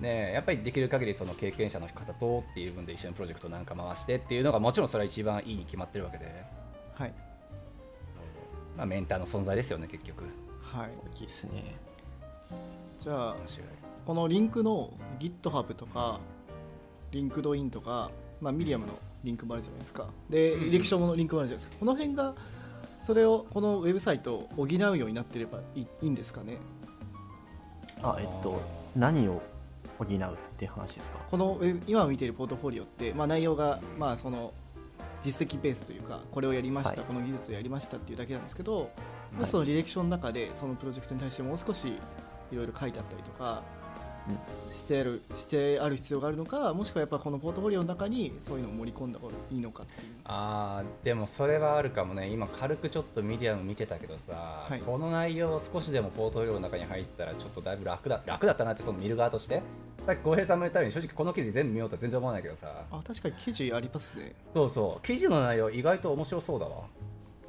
[0.00, 6.24] ね、やっぱりできる限りその経験者の方とっていう分で一緒にプロジェクトなんか回してっていうのがもちろんそれは一番いいに決まってるわけで、
[6.94, 7.12] はい。
[8.78, 10.24] まあ、メンターの存在ですよね結局
[10.72, 10.90] はい。
[11.12, 11.76] 大きいですね。
[12.98, 13.36] じゃあ
[14.06, 16.20] このリンクの GitHub とか
[17.12, 18.92] LinkedIn とか、まあ、ミディアムの
[19.24, 20.06] リンクもあるじゃないですか。
[20.28, 21.78] で履歴書のリンクもあるじゃないですか。
[21.80, 22.34] この辺が
[23.02, 26.58] それをこのウェブサイトを補うようになってればいいいいんですかね？
[28.02, 28.60] あえっと
[28.96, 29.42] 何を
[29.98, 30.18] 補うっ
[30.56, 31.18] て話ですか？
[31.30, 34.52] この今見ているポートフォリオって、まあ、内容が、まあ、その
[35.22, 38.90] 実績ベースというかこれをやりました、はい、この技術をやりましたっていうだけなんですけど、
[39.36, 43.62] はい、その履歴書の中でそのプロジェクトに対してもう少しいろいろ書いてあったりとか
[44.68, 50.08] してあるしてある必要があるのかもしくはやっぱこのポートフォリオの中にそういうのを盛り込んだ方がいいのかっていう。
[50.24, 52.28] あでもそれはあるかもね。
[52.28, 59.62] 今軽くちょっとミディアム見てたけどさ、はい、この内容少しでもポートフォリオの中に入ったらちょっとだいぶ楽だ楽だったなってその見る側として。
[60.06, 62.68] さっき浩平さんも言ったように正直この記事全部見ようとは全然思わないけどさ。
[62.90, 64.34] あ確かに記事ありますね。
[64.54, 65.06] そうそう。
[65.06, 66.84] 記事の内容意外と面白そうだわ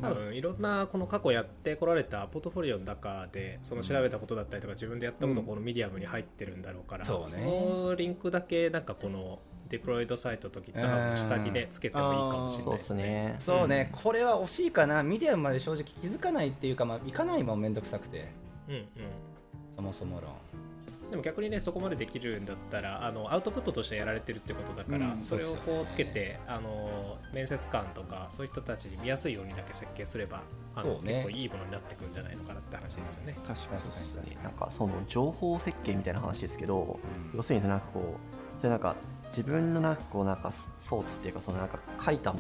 [0.02, 13.36] 多分いろんなこの過去やってこられたポートフォリオの中でその調べたことだったりとか自分でやったことこのミディアムに入ってるんだろうから、そのリンクだけなんかこの deployed site と GitHub の下にねつけてもいいかもしれないですね。
[13.40, 18.32] そうね、これは惜しいかなミディアムまで正直気づかないっていうかまあ行かないもんめんどくさくて。
[18.68, 18.88] うんうん。
[19.76, 20.32] そもそも論。
[21.12, 30.42] でも逆にねそこまでできるんだったらあのアウトプットとしてやられてるってことだから、うん、それをこうつけてあの面接官とかそういう人たちに見やすいようにだけ設計すれば
[30.74, 33.36] あの、ね、結構いいものになってくんじゃないのかなって話ですよね。
[33.46, 36.98] 確かに確かになんかその情報設計みたいな話ですけど、
[37.34, 38.16] うん、要するになんかこ
[38.56, 38.96] うそれなんか
[39.28, 42.34] 自分のなんかこうなんかソーツっていうかそのなんか書いた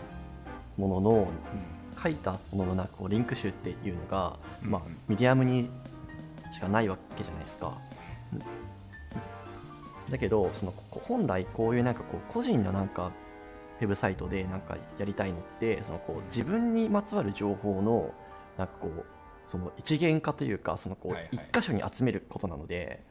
[0.77, 5.69] ものの、うん、書いたもののなんかこうリンク集っていうのが、まあ、ミディアムに
[6.51, 7.77] しかないわけじゃないですか。
[10.11, 13.11] だけどその本来こういうなんかこう個人のなんか
[13.79, 18.13] ウェブサイトでなんかやりたいのってそのこう自分にまつわる情報の
[18.57, 19.05] なんかこう
[19.43, 23.03] その一元化というかそのこう一箇所に集めることなので、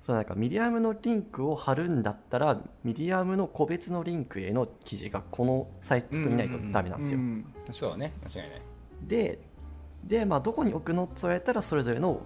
[0.00, 7.20] そのなんかミディアムのリンクを貼るんだったらミディアムの個別のリンクへの記事がこのサイトにないとダメなんですよ。
[7.72, 8.12] そうね。
[8.24, 8.62] 間違いない。
[9.02, 9.38] で
[10.04, 11.04] で、まあ、どこに置くの？
[11.04, 12.20] って言われたらそれぞれの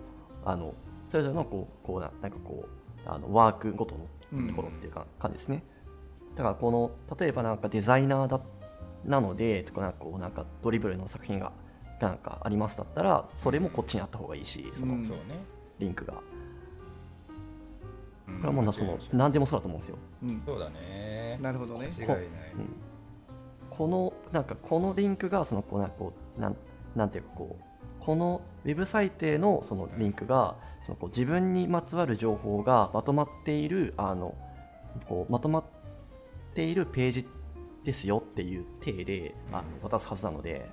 [0.44, 0.74] あの
[1.06, 3.94] それぞれのこうこうななんかこうあのワークごと
[4.32, 5.62] のところっていうか、感じですね。
[6.34, 8.40] だからこの例えばなんかデザイナーだ
[9.04, 11.52] なのでとかなんかこうなんかドリブルの作品が
[12.00, 14.96] なんかありますだったらそれもこっちにあった方がいいしその
[15.78, 16.20] リンクが、こ
[18.42, 21.38] れはもうその何でもそうだと思うんですよ、うん、そうだね。
[21.40, 21.90] なるほどね。
[22.06, 22.20] こ,、うん、
[23.70, 26.56] このなんかこのリンクがそのこうなんかこうなん
[26.94, 27.64] なんていうかこう
[28.00, 34.34] このウェブサイトへのそのリンクがそのこう自分にまつわる情報がまとまっているあの
[35.08, 35.64] こうまとまっ
[36.54, 37.26] ているページ
[37.84, 40.70] ですよっていう体で、あの渡すはずなので、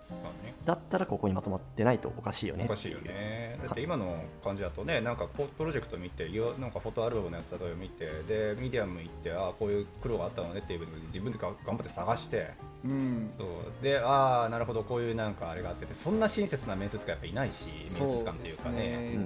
[0.63, 3.59] だったらここにまとまってないとおかしいよねおかしいよね。
[3.63, 12.51] だって今の感じだとねなんかプロジェクト見てなんかフォトアルバムのやつ例えば見てでミディアム行ってああこういう苦労があったのねっていう部分で自分で頑張って探して、
[12.85, 13.83] うん、そう。
[13.83, 17.67] でああなるほどこういうなんかあれがあっててそんな親切な面接官やっぱいないし
[17.99, 19.17] 面接官っていうかね、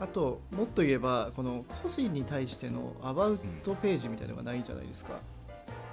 [0.00, 5.12] あともっと言えばこの個人に対しての about ページみたいなのがないじゃないですか、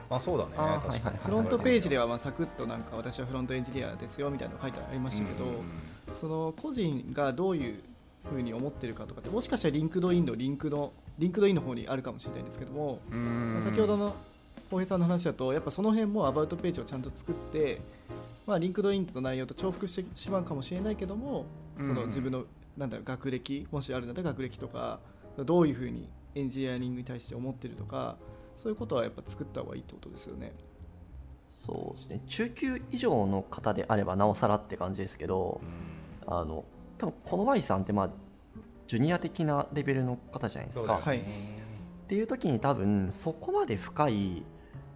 [0.09, 1.17] まあそうだね確かに。
[1.17, 5.45] フロントページではまあサクッとなんか私はフロントエンジニアですよみたいなの書いてありましたけど、
[6.15, 7.79] その個人がどういう
[8.29, 12.99] ふうに思ってるかとかってもしかしたら LinkedIn のリンクの LinkedIn の方にあるかもしれないんですけども
[13.62, 14.15] 先ほどの
[14.71, 17.81] 浩平さんの話だとやっぱその辺も about ページをちゃんと作って
[18.49, 21.45] まあ、 LinkedIn の内容と重複してしまうかもしれないけども、
[21.77, 22.45] その自分の
[22.77, 24.99] なんだろう学歴もしあるなら学歴とか
[25.38, 28.17] どういうふうにエンジニアリングに対して思ってるとか
[28.55, 30.53] そういうことはやっぱ作った方がいいってことですよね。
[31.47, 35.60] そうですね中級以上の方であればなおさらって感じですけど、
[36.27, 36.63] うん、あの
[36.97, 38.10] 多分この Y さんってまあ
[38.88, 40.99] ジュニア的なレベルの方じゃないですか。
[41.03, 41.23] はい、っ
[42.08, 44.43] ていう時に多分そこまで深い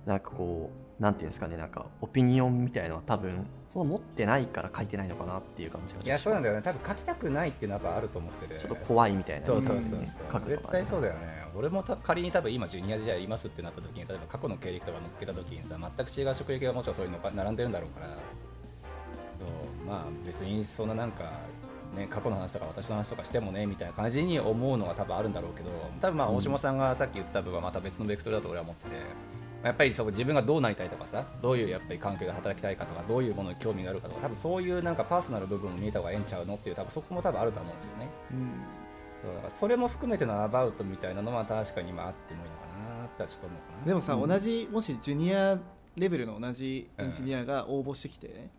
[0.06, 6.62] なんかこうなんていうんですかねなんかオピニオンみたいのは多分その持ってないから書いてないのかなっていう感じがいやそうなんだよね。
[6.62, 8.60] 多分書きたくないっていうのはあると思ってて。
[8.60, 11.46] ちょっと怖いみたいな、そうそうそうそう、ね、絶対そうだよね。
[11.56, 18.08] 俺もた仮に多分今ジュニア時代いますってなった時に例えば過去の経歴とか載っけた時にさ全く違う職歴がもちろんそういうの並んでるんだろうから。
[18.08, 18.14] そ
[19.46, 19.88] う。
[19.88, 21.32] まあ別にそんななんか
[21.96, 25.70] ね、過去の話とか私の話とかしてもねみたいな感じに思うのが多分あるんだろうけど
[26.02, 28.96] 多分まあ大島さんがさっき言ってた部分はまた別のベクトルだと俺は思ってて、
[29.64, 38.10] やっぱりそ自分がどうなりたいとかさどういうやっぱり環境で働きたいかとかどういうものに興味があるかとか多分そういうなんかパーソナル部分を見えた方がええんちゃうのっていう多分そこも多分あると思うんですよね。
[38.32, 42.68] うん、だからそれも含めてのアバウトみたいなのは確かに今あってもいいのか
[43.00, 43.86] なってちょっと思うかな。
[43.86, 45.58] でもさ、うん、同じもしジュニア
[45.96, 48.50] レベルの同じエンジニアが応募してきて、ね、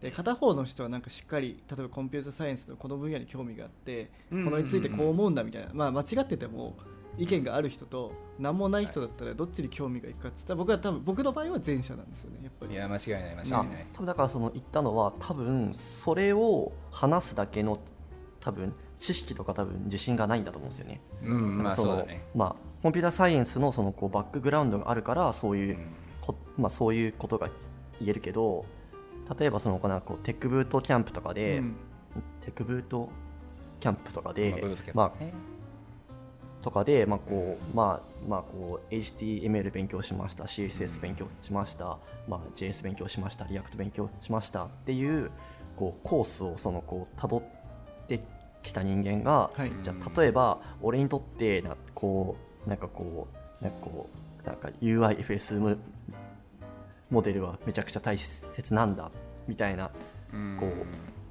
[0.00, 6.76] で片方の人はなんかしっかり例えばコンピューターサイエンスのこの分野に興味があって、このについてこう思うんだみたいな、まあ、間違ってても
[7.18, 12.74] 意見がある人と何もない人だったらどっちに興味がいくかっつったら僕は多分僕の場合は前者なんですよねやっぱり。
[12.74, 13.86] いや間違いない間違いない。
[13.92, 17.78] 多分だからその言ったのは多分それを話すだけの
[18.40, 21.00] 多分知識とか多分自信がないんだと思うんですよね。
[21.24, 22.24] うんまあそうだね。
[22.34, 25.78] まあコンピューターサイエンスのそのこうバックグラウンドがあるからそういう
[26.20, 27.48] こ、うん、まあそういうことが
[28.00, 28.64] 言えるけど
[29.38, 31.76] 例えばそのこのこうテックブートキャンプとかで、うん、
[32.40, 33.08] テックブート
[33.80, 34.62] キャンプとかで、
[34.94, 35.12] まあ、
[36.66, 43.44] とかで、まあこうまあまあ、こう HTML 勉強しました CSS 勉強しました、まあ、JS 勉強しました。
[43.44, 44.64] React 勉強しました。
[44.64, 45.30] っていう
[45.76, 47.44] こうコースをそのこう辿っ
[48.08, 48.18] て
[48.64, 53.28] きた人間が、はい、じゃあ例えば俺にとってなこうなんかこ
[53.60, 54.10] うなんかこ
[54.42, 55.78] うなんか UIFS
[57.10, 59.12] モデルはめちゃくちゃ大切なんだ。
[59.46, 59.92] みたいな
[60.58, 60.72] こう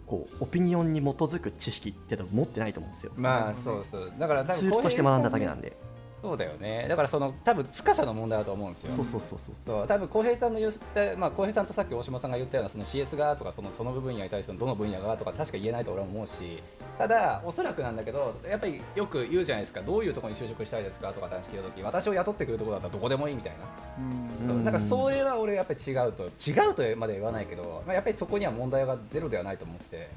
[0.05, 3.11] こうオピニオンに基づく知識って持ってないと思うんですよ。
[3.15, 5.77] まあそうそうだからツールとして学んだだけなんで。
[6.25, 6.87] そうだよね。
[6.89, 8.93] だからその多分深さの問題だと思うんですよ。
[8.93, 9.87] そうそうそうそうそう。
[9.87, 16.63] 多分浩平さんの言ってまあ浩平さんとさっき大島さんが言ったようなその CS 側とかそのその部分野に対してのどの分野側とか確か言えないと俺は思うし。
[16.97, 19.81] ただおそらくなんだけどやっぱりよく言うじゃないですか。
[19.81, 24.49] どういうところに就職したいですかとか話聞いた時私を雇ってくるところだったらどこでもいいみたいな。
[24.49, 24.65] うん。
[24.65, 30.09] なんかそれは俺やっぱり違うと違うとまで言わないけど、まあ、やっぱりそこには問題がゼロではないと思ってて。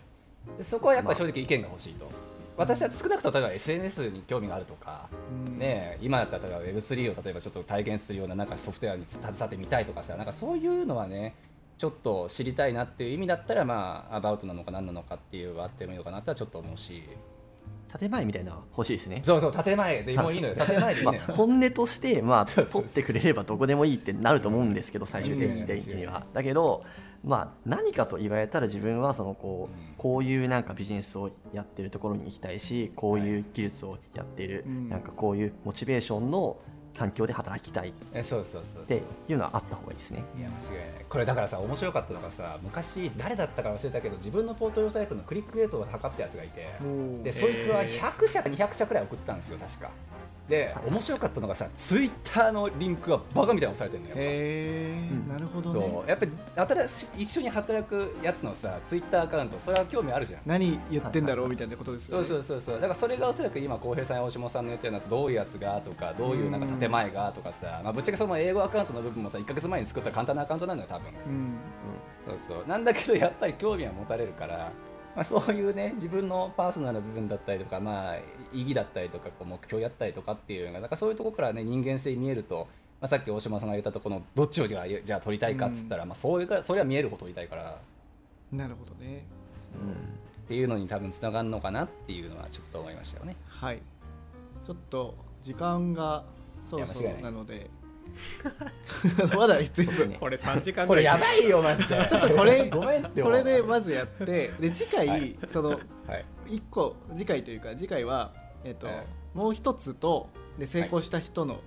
[0.62, 2.09] そこはやっぱり正直意見が欲しいと。
[2.59, 5.09] 私は少なくとも例えば SNS に興味があるとか、
[5.57, 11.37] ね、今だったら例えば Web3 を例えばちょっと体験するようななんかソフトウェアに携わってみたいとかさなんかそういうのはね
[11.79, 17.02] ちょっと知りたいなっていう意味だったらまあアバウトなのか何なのかっていうあってもいいのかなってちょっと思うし。
[17.96, 19.23] 建前みたいな欲しいですね。
[19.25, 20.54] そうそう建前でもいいのよ。
[20.54, 20.94] 建前。
[20.94, 26.27] でいいのよ、まあ、本音としてまあ 取ってくれればどこでもいいってなると思うんですけど最終的には。
[26.35, 26.85] だけど
[27.25, 36.58] まあ、何かと言われたら自分はそのこうこういうなんかビジネスをやってるところに行きたいしこういう技術をやっている、なんかこういうモチベーションの
[36.98, 40.25] 環境で働きたいえそうそうそうっていうのはあった方がいいですね。
[40.37, 41.04] いや間違いない。
[41.08, 46.66] これだからさ面白かったのがさ昔誰だったか忘れたけど自分のポートフォリオサイトのクリックレートを測ったやつがいて
[47.23, 49.90] でそいつは100社か200社くらい送ったんですよ確か
[50.49, 54.15] で、面白かったのがさツイッターのリンクがバカみたいに押されてるのよ。
[54.17, 60.40] へえ、うん、なるほど、ね、やっぱり新し一緒に働くやつのさツイッターアカウントそれは興味あるじゃん。
[60.46, 61.49] 何言ってんだろう？
[61.49, 62.25] みたいなことですよね。
[62.25, 71.57] そうそうそうだからそれがおそらく今浩平さんや大島さんの言ってるのはどういうやつがとかどういうなんか建前がとかさ、まあ、ぶっちゃけその英語アカウントの部分もさ1か月前に作った簡単なアカウントなんだよ多分、うん、
[72.27, 72.67] そうそう。
[72.67, 74.73] なんだけどやっぱり興味は持たれるから
[75.19, 78.16] まあ、そういうね自分のパーソナルな部分だったりとか、まあ、
[78.52, 82.69] 意義だったりとかこう目標やったりとかっていうのがなんかそういうところからね人間性見えると、
[83.00, 87.81] まあ、さっき大島さんが言ったところのどっちをじゃあじゃあ取りたいかっつったら、うん、まあ、そういうそれは見えること取りたいから。
[88.52, 89.25] なるほどね、
[89.75, 89.94] うん、っ
[90.46, 93.35] ていうのに多分つながるのかなっていうのはちょっと思いましたよね。
[93.48, 93.81] はい。
[94.64, 96.23] ちょっと時間が
[96.64, 97.69] そろそろなので
[99.37, 99.85] まだいつ
[100.19, 101.96] これ3時間これやばいよマジで。
[102.09, 108.33] ちょっとこれごめんこれでまずやってで次回、はい、その、はい、1個次回というか次回は、
[108.65, 110.29] えーと、はい、もう一つと
[110.59, 111.61] で成功した人の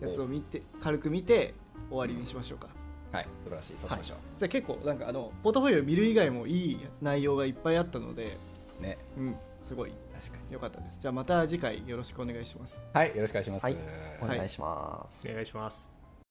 [0.00, 1.54] やつを見て、軽く見て
[1.90, 2.68] 終わりにしましょうか、
[3.12, 3.28] はい。
[3.44, 3.76] 素晴らしい。
[3.76, 8.38] そうしましょう、じゃあ結構なんかあのポートフォリオ見る以外もいい内容がいっぱいあったので
[8.80, 8.98] ね。
[9.16, 9.92] うんすごい
[10.22, 10.52] 確かに。
[10.52, 11.00] 良かったです。
[11.00, 12.78] じゃあまた次回よろしくお願いします。
[12.92, 13.76] はいよろしくお願いします、はい、
[14.20, 16.01] お願いします、お願いします